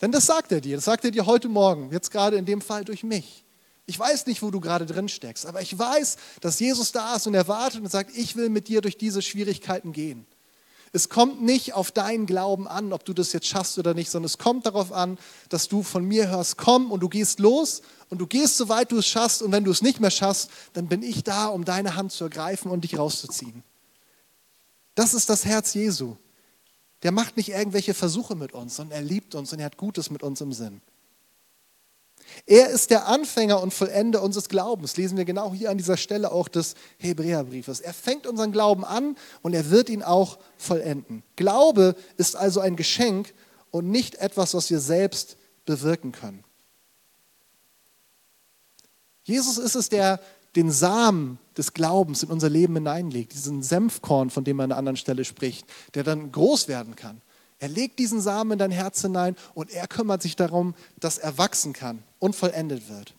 [0.00, 2.60] Denn das sagt er dir, das sagt er dir heute Morgen, jetzt gerade in dem
[2.60, 3.44] Fall durch mich.
[3.86, 7.26] Ich weiß nicht, wo du gerade drin steckst, aber ich weiß, dass Jesus da ist
[7.26, 10.24] und er wartet und sagt, ich will mit dir durch diese Schwierigkeiten gehen.
[10.92, 14.26] Es kommt nicht auf deinen Glauben an, ob du das jetzt schaffst oder nicht, sondern
[14.26, 18.18] es kommt darauf an, dass du von mir hörst, komm und du gehst los und
[18.18, 21.02] du gehst, soweit du es schaffst und wenn du es nicht mehr schaffst, dann bin
[21.02, 23.64] ich da, um deine Hand zu ergreifen und dich rauszuziehen.
[24.94, 26.16] Das ist das Herz Jesu.
[27.02, 30.10] Der macht nicht irgendwelche Versuche mit uns, sondern er liebt uns und er hat Gutes
[30.10, 30.80] mit uns im Sinn.
[32.44, 34.96] Er ist der Anfänger und Vollender unseres Glaubens.
[34.96, 37.80] Lesen wir genau hier an dieser Stelle auch des Hebräerbriefes.
[37.80, 41.22] Er fängt unseren Glauben an und er wird ihn auch vollenden.
[41.36, 43.32] Glaube ist also ein Geschenk
[43.70, 46.44] und nicht etwas, was wir selbst bewirken können.
[49.24, 50.20] Jesus ist es, der
[50.54, 54.78] den Samen des Glaubens in unser Leben hineinlegt, diesen Senfkorn, von dem er an einer
[54.78, 57.20] anderen Stelle spricht, der dann groß werden kann.
[57.58, 61.38] Er legt diesen Samen in dein Herz hinein und er kümmert sich darum, dass er
[61.38, 63.14] wachsen kann und vollendet wird.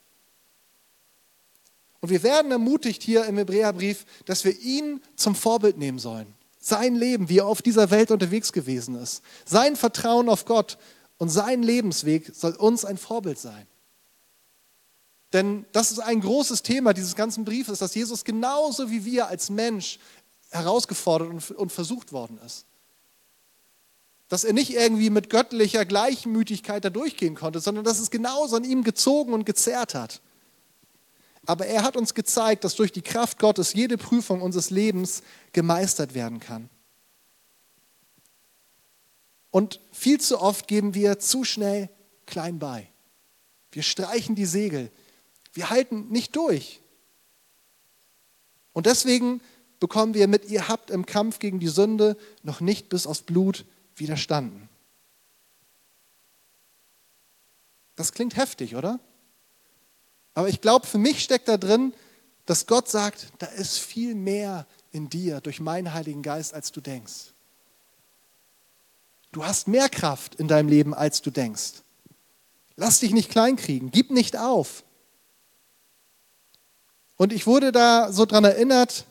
[1.99, 6.27] Und wir werden ermutigt hier im Hebräerbrief, dass wir ihn zum Vorbild nehmen sollen.
[6.59, 9.23] Sein Leben, wie er auf dieser Welt unterwegs gewesen ist.
[9.45, 10.77] Sein Vertrauen auf Gott
[11.17, 13.65] und sein Lebensweg soll uns ein Vorbild sein.
[15.33, 19.49] Denn das ist ein großes Thema dieses ganzen Briefes, dass Jesus genauso wie wir als
[19.49, 19.99] Mensch
[20.51, 22.65] herausgefordert und, versucht worden ist.
[24.29, 28.63] Dass er nicht irgendwie mit göttlicher Gleichmütigkeit da durchgehen konnte, sondern dass es genauso an
[28.63, 30.21] ihm gezogen und gezerrt hat.
[31.45, 36.13] Aber er hat uns gezeigt, dass durch die Kraft Gottes jede Prüfung unseres Lebens gemeistert
[36.13, 36.69] werden kann.
[39.49, 41.89] Und viel zu oft geben wir zu schnell
[42.25, 42.89] klein bei.
[43.71, 44.91] Wir streichen die Segel.
[45.57, 46.81] Wir halten nicht durch.
[48.73, 49.41] Und deswegen
[49.79, 53.65] bekommen wir mit, ihr habt im Kampf gegen die Sünde noch nicht bis aufs Blut
[53.95, 54.69] widerstanden.
[57.95, 58.99] Das klingt heftig, oder?
[60.35, 61.91] Aber ich glaube, für mich steckt da drin,
[62.45, 66.81] dass Gott sagt, da ist viel mehr in dir durch meinen Heiligen Geist, als du
[66.81, 67.33] denkst.
[69.31, 71.81] Du hast mehr Kraft in deinem Leben, als du denkst.
[72.75, 74.83] Lass dich nicht kleinkriegen, gib nicht auf.
[77.17, 79.05] Und ich wurde da so dran erinnert,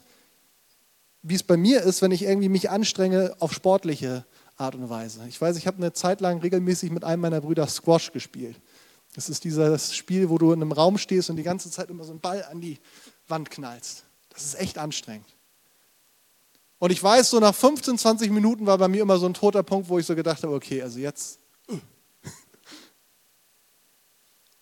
[1.23, 4.25] wie es bei mir ist, wenn ich irgendwie mich anstrenge auf sportliche
[4.57, 5.27] Art und Weise.
[5.29, 8.61] Ich weiß, ich habe eine Zeit lang regelmäßig mit einem meiner Brüder Squash gespielt.
[9.15, 12.05] Das ist dieses Spiel, wo du in einem Raum stehst und die ganze Zeit immer
[12.05, 12.79] so einen Ball an die
[13.29, 14.05] Wand knallst.
[14.31, 15.27] Das ist echt anstrengend.
[16.79, 19.63] Und ich weiß, so nach 15, 20 Minuten war bei mir immer so ein toter
[19.63, 21.39] Punkt, wo ich so gedacht habe, okay, also jetzt.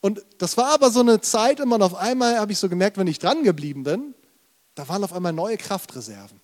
[0.04, 3.06] Und das war aber so eine Zeit und auf einmal habe ich so gemerkt, wenn
[3.06, 4.14] ich dran geblieben bin,
[4.74, 6.42] da waren auf einmal neue Kraftreserven.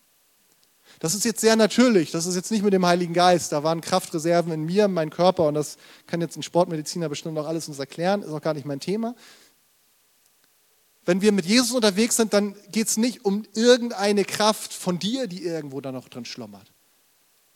[0.98, 3.82] Das ist jetzt sehr natürlich, das ist jetzt nicht mit dem Heiligen Geist, da waren
[3.82, 7.68] Kraftreserven in mir, in meinem Körper und das kann jetzt ein Sportmediziner bestimmt noch alles
[7.68, 9.14] uns erklären, ist auch gar nicht mein Thema.
[11.04, 15.26] Wenn wir mit Jesus unterwegs sind, dann geht es nicht um irgendeine Kraft von dir,
[15.26, 16.72] die irgendwo da noch drin schlummert.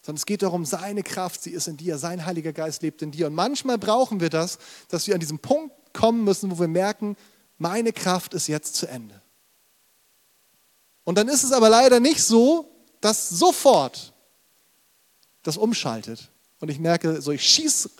[0.02, 3.10] Sondern es geht darum, seine Kraft, sie ist in dir, sein Heiliger Geist lebt in
[3.10, 3.26] dir.
[3.26, 7.16] Und manchmal brauchen wir das, dass wir an diesen Punkt kommen müssen, wo wir merken,
[7.56, 9.22] meine Kraft ist jetzt zu Ende.
[11.04, 14.12] Und dann ist es aber leider nicht so, dass sofort
[15.42, 16.30] das umschaltet.
[16.60, 17.90] Und ich merke, so ich schieße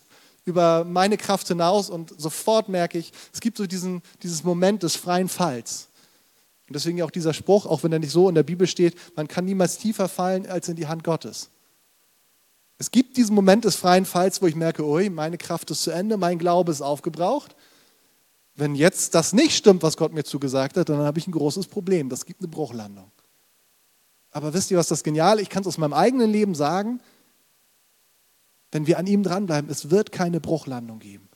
[0.45, 4.97] über meine Kraft hinaus und sofort merke ich, es gibt so diesen, dieses Moment des
[4.97, 5.89] freien Falls.
[6.67, 9.29] Und deswegen auch dieser Spruch, auch wenn er nicht so in der Bibel steht, man
[9.29, 11.51] kann niemals tiefer fallen als in die Hand Gottes.
[12.79, 15.91] Es gibt diesen Moment des freien Falls, wo ich merke, ui, meine Kraft ist zu
[15.91, 17.55] Ende, mein Glaube ist aufgebraucht.
[18.57, 21.67] Wenn jetzt das nicht stimmt, was Gott mir zugesagt hat, dann habe ich ein großes
[21.67, 22.09] Problem.
[22.09, 23.11] Das gibt eine Bruchlandung.
[24.31, 25.43] Aber wisst ihr, was das Geniale?
[25.43, 27.01] Ich kann es aus meinem eigenen Leben sagen
[28.75, 31.29] wenn wir an ihm dranbleiben, es wird keine Bruchlandung geben.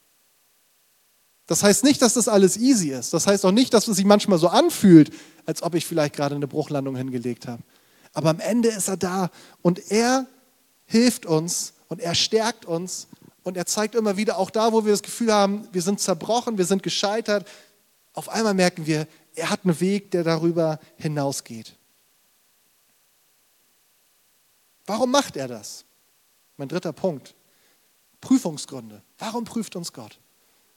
[1.46, 3.14] Das heißt nicht, dass das alles easy ist.
[3.14, 5.12] Das heißt auch nicht, dass es sich manchmal so anfühlt,
[5.46, 7.62] als ob ich vielleicht gerade eine Bruchlandung hingelegt habe.
[8.12, 9.30] Aber am Ende ist er da
[9.62, 10.26] und er
[10.84, 13.06] hilft uns und er stärkt uns
[13.48, 16.58] und er zeigt immer wieder, auch da, wo wir das Gefühl haben, wir sind zerbrochen,
[16.58, 17.48] wir sind gescheitert,
[18.12, 21.74] auf einmal merken wir, er hat einen Weg, der darüber hinausgeht.
[24.84, 25.86] Warum macht er das?
[26.58, 27.34] Mein dritter Punkt.
[28.20, 29.02] Prüfungsgründe.
[29.16, 30.18] Warum prüft uns Gott?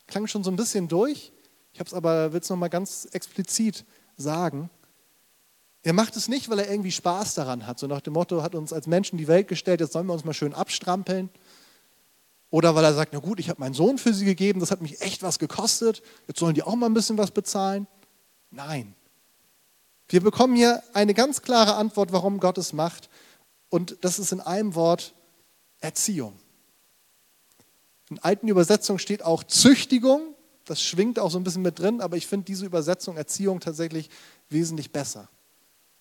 [0.07, 1.33] Klang schon so ein bisschen durch.
[1.73, 3.83] Ich habe es aber, will es nochmal ganz explizit
[4.15, 4.69] sagen.
[5.83, 7.79] Er macht es nicht, weil er irgendwie Spaß daran hat.
[7.79, 10.23] So nach dem Motto, hat uns als Menschen die Welt gestellt, jetzt sollen wir uns
[10.23, 11.29] mal schön abstrampeln.
[12.51, 14.81] Oder weil er sagt, na gut, ich habe meinen Sohn für sie gegeben, das hat
[14.81, 17.87] mich echt was gekostet, jetzt sollen die auch mal ein bisschen was bezahlen.
[18.51, 18.93] Nein.
[20.09, 23.09] Wir bekommen hier eine ganz klare Antwort, warum Gott es macht.
[23.69, 25.13] Und das ist in einem Wort
[25.79, 26.37] Erziehung.
[28.09, 30.35] In alten Übersetzungen steht auch Züchtigung.
[30.65, 34.09] Das schwingt auch so ein bisschen mit drin, aber ich finde diese Übersetzung Erziehung tatsächlich
[34.49, 35.29] wesentlich besser.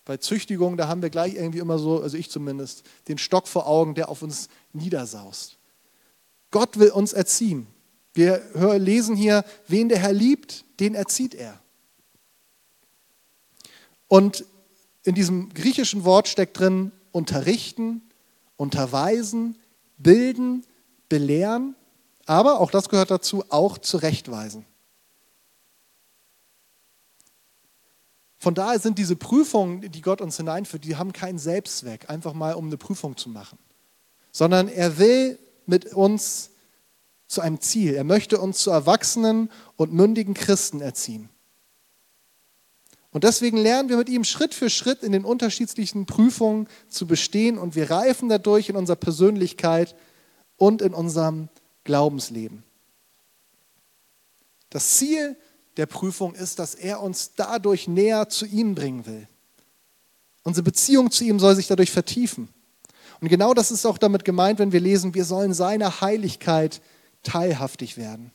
[0.05, 3.69] Bei Züchtigung, da haben wir gleich irgendwie immer so, also ich zumindest, den Stock vor
[3.69, 5.60] Augen, der auf uns niedersaust.
[6.51, 7.67] Gott will uns erziehen.
[8.13, 8.43] Wir
[8.79, 11.61] lesen hier, wen der Herr liebt, den erzieht er.
[14.09, 14.45] Und
[15.05, 18.03] in diesem griechischen Wort steckt drin unterrichten,
[18.57, 19.59] unterweisen,
[19.97, 20.67] bilden,
[21.09, 21.77] belehren,
[22.27, 24.65] aber auch das gehört dazu, auch zurechtweisen.
[28.39, 32.55] Von daher sind diese Prüfungen, die Gott uns hineinführt, die haben keinen Selbstzweck, einfach mal
[32.55, 33.59] um eine Prüfung zu machen,
[34.33, 35.39] sondern er will
[35.71, 36.51] mit uns
[37.27, 37.95] zu einem Ziel.
[37.95, 41.31] Er möchte uns zu erwachsenen und mündigen Christen erziehen.
[43.13, 47.59] Und deswegen lernen wir mit ihm Schritt für Schritt in den unterschiedlichen Prüfungen zu bestehen
[47.59, 49.97] und wir reifen dadurch in unserer Persönlichkeit
[50.57, 51.49] und in unserem
[51.85, 52.63] Glaubensleben.
[54.69, 55.37] Das Ziel
[55.77, 59.27] der Prüfung ist, dass er uns dadurch näher zu ihm bringen will.
[60.43, 62.49] Unsere Beziehung zu ihm soll sich dadurch vertiefen.
[63.21, 66.81] Und genau das ist auch damit gemeint, wenn wir lesen, wir sollen seiner Heiligkeit
[67.23, 68.33] teilhaftig werden.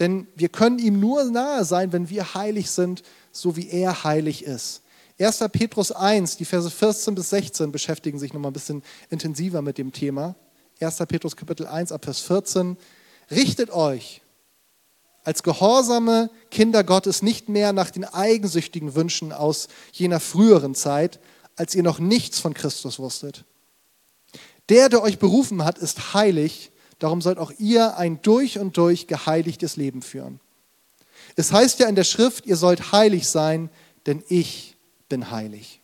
[0.00, 4.44] Denn wir können ihm nur nahe sein, wenn wir heilig sind, so wie er heilig
[4.44, 4.82] ist.
[5.18, 5.44] 1.
[5.52, 9.92] Petrus 1, die Verse 14 bis 16 beschäftigen sich nochmal ein bisschen intensiver mit dem
[9.92, 10.34] Thema.
[10.80, 10.96] 1.
[11.06, 12.76] Petrus Kapitel 1 ab Vers 14.
[13.30, 14.22] Richtet euch
[15.22, 21.20] als gehorsame Kinder Gottes nicht mehr nach den eigensüchtigen Wünschen aus jener früheren Zeit,
[21.56, 23.44] als ihr noch nichts von Christus wusstet.
[24.68, 29.08] Der, der euch berufen hat, ist heilig Darum sollt auch ihr ein durch und durch
[29.08, 30.38] geheiligtes Leben führen.
[31.34, 33.70] Es heißt ja in der Schrift, ihr sollt heilig sein,
[34.06, 34.76] denn ich
[35.08, 35.80] bin heilig.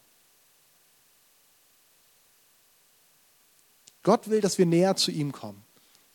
[4.05, 5.65] Gott will, dass wir näher zu ihm kommen,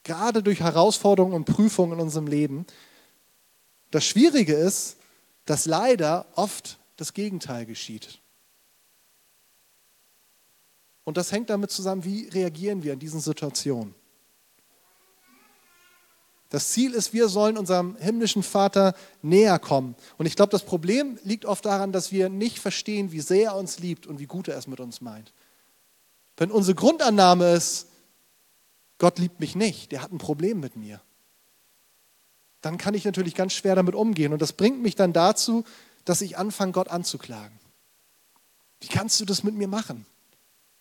[0.04, 2.66] gerade durch Herausforderungen und Prüfungen in unserem Leben.
[3.92, 4.96] Das Schwierige ist,
[5.44, 8.22] dass leider oft das Gegenteil geschieht.
[11.04, 13.94] Und das hängt damit zusammen, wie reagieren wir in diesen Situationen.
[16.50, 19.96] Das Ziel ist, wir sollen unserem himmlischen Vater näher kommen.
[20.20, 23.56] Und ich glaube, das Problem liegt oft daran, dass wir nicht verstehen, wie sehr er
[23.56, 25.34] uns liebt und wie gut er es mit uns meint.
[26.38, 27.88] Wenn unsere Grundannahme ist,
[29.00, 31.02] Gott liebt mich nicht, der hat ein Problem mit mir,
[32.62, 34.32] dann kann ich natürlich ganz schwer damit umgehen.
[34.32, 35.66] Und das bringt mich dann dazu,
[36.06, 37.60] dass ich anfange, Gott anzuklagen.
[38.80, 40.06] Wie kannst du das mit mir machen?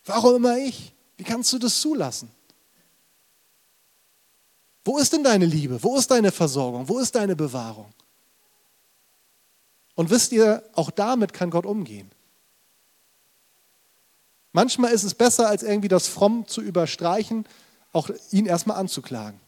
[0.04, 0.92] Warum immer ich?
[1.16, 2.30] Wie kannst du das zulassen?
[4.84, 5.82] Wo ist denn deine Liebe?
[5.82, 6.88] Wo ist deine Versorgung?
[6.88, 7.92] Wo ist deine Bewahrung?
[9.94, 12.10] Und wisst ihr, auch damit kann Gott umgehen.
[14.52, 17.46] Manchmal ist es besser, als irgendwie das fromm zu überstreichen,
[17.92, 19.40] auch ihn erstmal anzuklagen.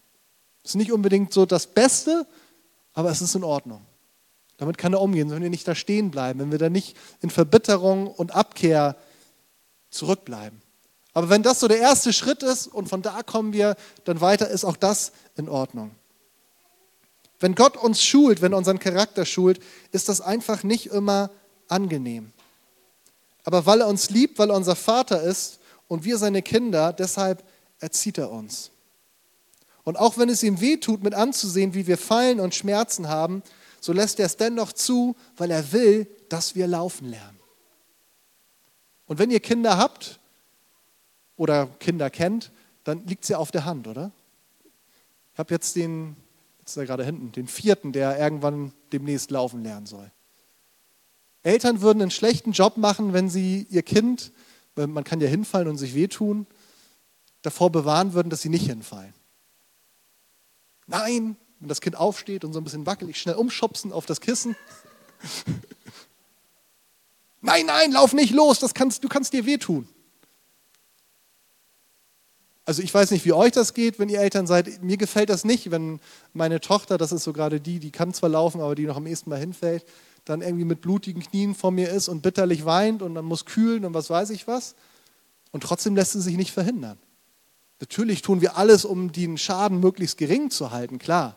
[0.63, 2.27] Ist nicht unbedingt so das Beste,
[2.93, 3.85] aber es ist in Ordnung.
[4.57, 7.31] Damit kann er umgehen, wenn wir nicht da stehen bleiben, wenn wir da nicht in
[7.31, 8.97] Verbitterung und Abkehr
[9.95, 10.61] zurückbleiben.
[11.13, 14.49] Aber wenn das so der erste Schritt ist und von da kommen wir dann weiter,
[14.49, 15.93] ist auch das in Ordnung.
[17.39, 19.61] Wenn Gott uns schult, wenn er unseren Charakter schult,
[19.93, 21.31] ist das einfach nicht immer
[21.69, 22.33] angenehm.
[23.45, 27.45] Aber weil er uns liebt, weil er unser Vater ist und wir seine Kinder, deshalb
[27.79, 28.71] erzieht er uns.
[29.85, 33.43] Und auch wenn es ihm weh tut, mit anzusehen, wie wir fallen und Schmerzen haben,
[33.81, 37.39] so lässt er es dennoch zu, weil er will, dass wir laufen lernen.
[39.07, 40.19] Und wenn ihr Kinder habt,
[41.37, 42.51] oder Kinder kennt,
[42.85, 44.13] dann liegt es ja auf der Hand, oder?
[45.33, 46.17] Ich habe jetzt den,
[46.61, 50.11] jetzt ist er gerade hinten, den vierten, der irgendwann demnächst laufen lernen soll.
[51.43, 54.33] Eltern würden einen schlechten Job machen, wenn sie ihr Kind,
[54.77, 56.47] man kann ja hinfallen und sich wehtun,
[57.43, 59.13] davor bewahren würden, dass sie nicht hinfallen.
[60.87, 64.57] Nein, wenn das Kind aufsteht und so ein bisschen wackelig, schnell umschubsen auf das Kissen.
[67.45, 69.89] nein, nein, lauf nicht los, das kannst, du kannst dir wehtun.
[72.67, 74.83] Also ich weiß nicht, wie euch das geht, wenn ihr Eltern seid.
[74.83, 76.01] Mir gefällt das nicht, wenn
[76.33, 79.07] meine Tochter, das ist so gerade die, die kann zwar laufen, aber die noch am
[79.07, 79.85] ehesten mal hinfällt,
[80.25, 83.85] dann irgendwie mit blutigen Knien vor mir ist und bitterlich weint und dann muss kühlen
[83.85, 84.75] und was weiß ich was.
[85.53, 86.99] Und trotzdem lässt sie sich nicht verhindern.
[87.81, 91.37] Natürlich tun wir alles, um den Schaden möglichst gering zu halten, klar.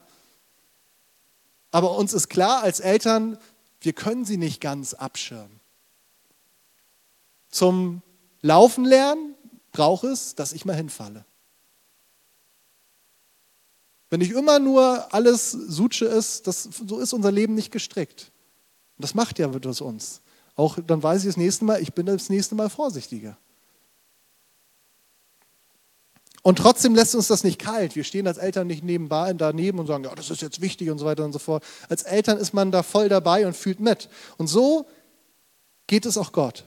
[1.71, 3.37] Aber uns ist klar als Eltern,
[3.81, 5.59] wir können sie nicht ganz abschirmen.
[7.49, 8.01] Zum
[8.41, 9.35] Laufen lernen
[9.71, 11.25] brauche es, dass ich mal hinfalle.
[14.09, 18.31] Wenn nicht immer nur alles Sutsche ist, das, so ist unser Leben nicht gestrickt.
[18.97, 20.21] Und das macht ja das uns.
[20.55, 23.37] Auch dann weiß ich das nächste Mal, ich bin das nächste Mal vorsichtiger.
[26.41, 27.97] Und trotzdem lässt uns das nicht kalt.
[27.97, 30.97] Wir stehen als Eltern nicht nebenbei daneben und sagen, ja, das ist jetzt wichtig und
[30.97, 31.61] so weiter und so fort.
[31.89, 34.07] Als Eltern ist man da voll dabei und fühlt mit.
[34.37, 34.87] Und so
[35.87, 36.63] geht es auch Gott.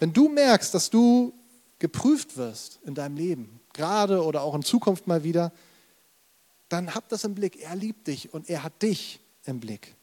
[0.00, 1.32] Wenn du merkst, dass du
[1.78, 5.52] geprüft wirst in deinem Leben, gerade oder auch in Zukunft mal wieder,
[6.68, 7.60] dann hab das im Blick.
[7.62, 9.94] Er liebt dich und er hat dich im Blick.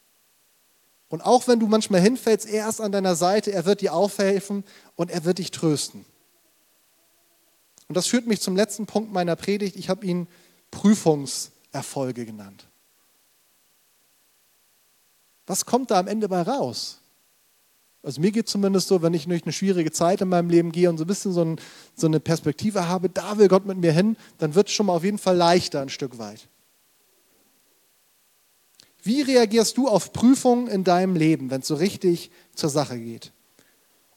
[1.09, 4.63] Und auch wenn du manchmal hinfällst, er ist an deiner Seite, er wird dir aufhelfen
[4.95, 6.05] und er wird dich trösten.
[7.87, 9.77] Und das führt mich zum letzten Punkt meiner Predigt.
[9.77, 10.27] Ich habe ihn
[10.71, 12.67] Prüfungserfolge genannt.
[15.47, 16.99] Was kommt da am Ende bei raus?
[18.07, 20.71] Also mir geht es zumindest so, wenn ich durch eine schwierige Zeit in meinem Leben
[20.71, 21.59] gehe und so ein bisschen so, ein,
[21.93, 24.93] so eine Perspektive habe, da will Gott mit mir hin, dann wird es schon mal
[24.93, 26.47] auf jeden Fall leichter ein Stück weit.
[29.03, 33.33] Wie reagierst du auf Prüfungen in deinem Leben, wenn es so richtig zur Sache geht?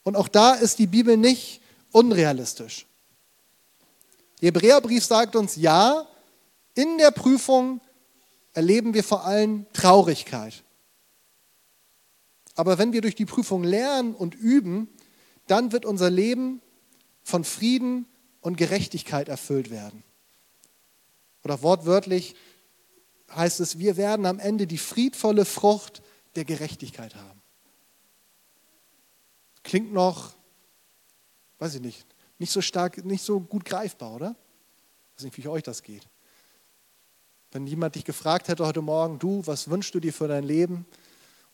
[0.03, 1.59] Und auch da ist die Bibel nicht
[1.91, 2.85] unrealistisch.
[4.39, 6.07] Der Hebräerbrief sagt uns, ja,
[6.75, 7.81] in der Prüfung
[8.53, 10.63] erleben wir vor allem Traurigkeit.
[12.55, 14.89] Aber wenn wir durch die Prüfung lernen und üben,
[15.47, 16.61] dann wird unser Leben
[17.23, 18.05] von Frieden
[18.41, 20.03] und Gerechtigkeit erfüllt werden.
[21.43, 22.35] Oder wortwörtlich
[23.33, 26.01] heißt es, wir werden am Ende die friedvolle Frucht
[26.35, 27.41] der Gerechtigkeit haben.
[29.63, 30.33] Klingt noch,
[31.59, 32.05] weiß ich nicht,
[32.39, 34.35] nicht so stark, nicht so gut greifbar, oder?
[35.11, 36.07] Ich weiß nicht, wie euch das geht.
[37.51, 40.85] Wenn jemand dich gefragt hätte heute Morgen, du, was wünschst du dir für dein Leben?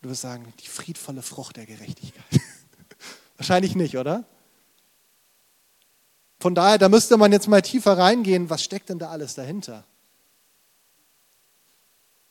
[0.02, 2.24] Du wirst sagen, die friedvolle Frucht der Gerechtigkeit.
[3.38, 4.26] Wahrscheinlich nicht, oder?
[6.40, 9.86] Von daher, da müsste man jetzt mal tiefer reingehen, was steckt denn da alles dahinter?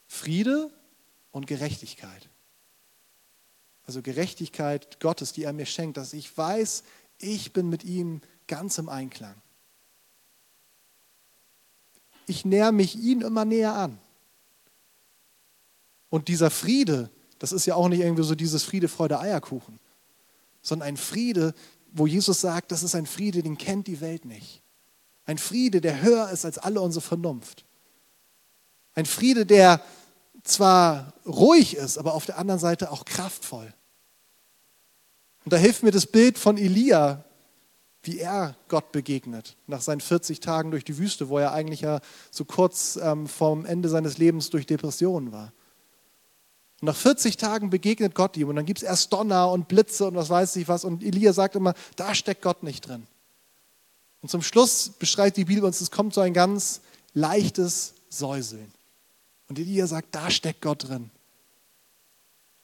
[0.07, 0.71] Friede
[1.33, 2.29] und Gerechtigkeit.
[3.85, 6.85] Also Gerechtigkeit Gottes, die er mir schenkt, dass ich weiß,
[7.19, 9.35] ich bin mit ihm ganz im Einklang.
[12.27, 13.99] Ich näher mich ihm immer näher an.
[16.11, 19.79] Und dieser Friede, das ist ja auch nicht irgendwie so dieses Friede, Freude, Eierkuchen,
[20.63, 21.55] sondern ein Friede,
[21.93, 24.63] wo Jesus sagt, das ist ein Friede, den kennt die Welt nicht.
[25.25, 27.65] Ein Friede, der höher ist als alle unsere Vernunft.
[28.95, 29.83] Ein Friede, der
[30.43, 33.73] zwar ruhig ist, aber auf der anderen Seite auch kraftvoll.
[35.45, 37.25] Und da hilft mir das Bild von Elia,
[38.03, 42.01] wie er Gott begegnet, nach seinen 40 Tagen durch die Wüste, wo er eigentlich ja
[42.31, 45.53] so kurz ähm, vorm Ende seines Lebens durch Depressionen war.
[46.81, 50.07] Und nach 40 Tagen begegnet Gott ihm und dann gibt es erst Donner und Blitze
[50.07, 50.85] und was weiß ich was.
[50.85, 53.07] Und Elia sagt immer, da steckt Gott nicht drin.
[54.21, 56.83] Und zum Schluss beschreibt die Bibel uns, es kommt so ein ganz
[57.15, 58.71] leichtes Säuseln.
[59.49, 61.11] Und Elia sagt, da steckt Gott drin.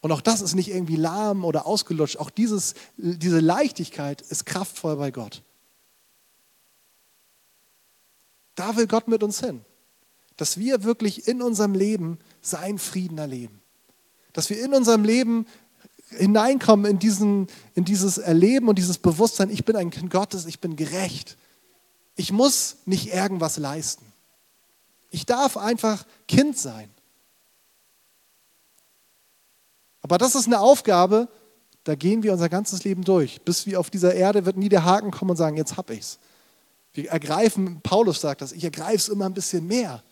[0.01, 2.17] Und auch das ist nicht irgendwie lahm oder ausgelutscht.
[2.17, 5.43] Auch dieses, diese Leichtigkeit ist kraftvoll bei Gott.
[8.57, 9.65] Da will Gott mit uns hin.
[10.37, 13.62] Dass wir wirklich in unserem Leben seinen Frieden erleben.
[14.33, 15.47] Dass wir in unserem Leben
[16.11, 20.61] hineinkommen in, diesen, in dieses Erleben und dieses Bewusstsein, ich bin ein Kind Gottes, ich
[20.61, 21.37] bin gerecht.
[22.17, 24.05] Ich muss nicht irgendwas leisten.
[25.11, 26.89] Ich darf einfach Kind sein.
[30.03, 31.29] Aber das ist eine Aufgabe,
[31.85, 33.41] da gehen wir unser ganzes Leben durch.
[33.43, 36.19] Bis wir auf dieser Erde wird nie der Haken kommen und sagen, jetzt hab ich's.
[36.93, 40.03] Wir ergreifen, Paulus sagt das, ich ergreife es immer ein bisschen mehr.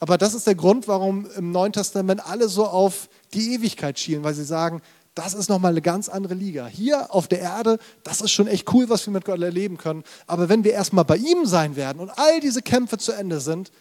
[0.00, 4.22] Aber das ist der Grund, warum im Neuen Testament alle so auf die Ewigkeit schielen,
[4.22, 4.80] weil sie sagen,
[5.14, 6.66] das ist nochmal eine ganz andere Liga.
[6.68, 10.04] Hier auf der Erde, das ist schon echt cool, was wir mit Gott erleben können.
[10.28, 13.72] Aber wenn wir erstmal bei ihm sein werden und all diese Kämpfe zu Ende sind,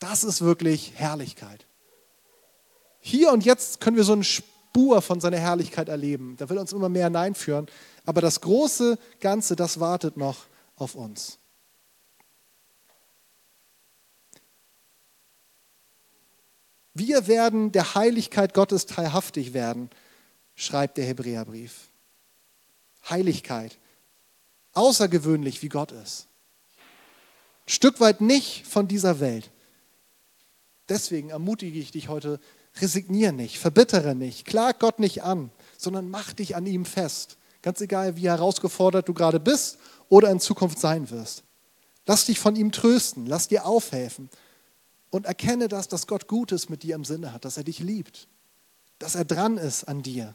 [0.00, 1.66] das ist wirklich Herrlichkeit.
[2.98, 6.34] Hier und jetzt können wir so eine Spur von seiner Herrlichkeit erleben.
[6.36, 7.68] Da will uns immer mehr hineinführen.
[8.04, 11.38] Aber das große Ganze, das wartet noch auf uns.
[16.98, 19.90] Wir werden der Heiligkeit Gottes teilhaftig werden,
[20.54, 21.90] schreibt der Hebräerbrief.
[23.10, 23.76] Heiligkeit.
[24.72, 26.26] Außergewöhnlich, wie Gott ist.
[27.66, 29.50] Ein Stück weit nicht von dieser Welt.
[30.88, 32.40] Deswegen ermutige ich dich heute,
[32.80, 37.36] resigniere nicht, verbittere nicht, klag Gott nicht an, sondern mach dich an ihm fest.
[37.60, 39.76] Ganz egal, wie herausgefordert du gerade bist
[40.08, 41.42] oder in Zukunft sein wirst.
[42.06, 44.30] Lass dich von ihm trösten, lass dir aufhelfen
[45.16, 48.28] und erkenne das, dass Gott Gutes mit dir im Sinne hat, dass er dich liebt,
[48.98, 50.34] dass er dran ist an dir.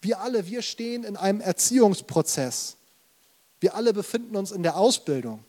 [0.00, 2.76] Wir alle, wir stehen in einem Erziehungsprozess.
[3.60, 5.44] Wir alle befinden uns in der Ausbildung.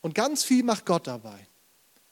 [0.00, 1.46] Und ganz viel macht Gott dabei.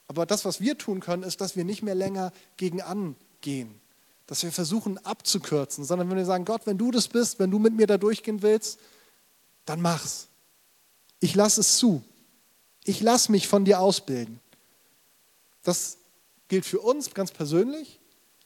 [0.07, 3.79] Aber das, was wir tun können, ist, dass wir nicht mehr länger gegen angehen.
[4.27, 7.59] Dass wir versuchen abzukürzen, sondern wenn wir sagen, Gott, wenn du das bist, wenn du
[7.59, 8.79] mit mir da durchgehen willst,
[9.65, 10.27] dann mach's.
[11.19, 12.03] Ich lasse es zu.
[12.83, 14.39] Ich lasse mich von dir ausbilden.
[15.63, 15.97] Das
[16.47, 17.99] gilt für uns ganz persönlich,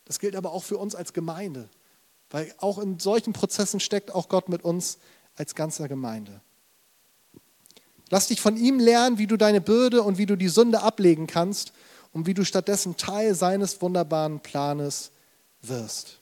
[0.05, 1.69] das gilt aber auch für uns als Gemeinde,
[2.29, 4.97] weil auch in solchen Prozessen steckt auch Gott mit uns
[5.35, 6.41] als ganzer Gemeinde.
[8.09, 11.25] Lass dich von ihm lernen, wie du deine Bürde und wie du die Sünde ablegen
[11.25, 11.73] kannst
[12.13, 15.11] und wie du stattdessen Teil seines wunderbaren Planes
[15.61, 16.19] wirst.